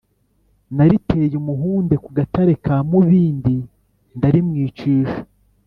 Naliteye 0.75 1.33
umuhunde 1.41 1.95
ku 2.03 2.09
Gatare 2.17 2.53
ka 2.65 2.75
Mubindi, 2.89 3.57
ndarimwicisha. 4.17 5.19